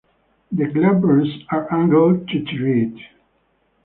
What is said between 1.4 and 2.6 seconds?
are angled to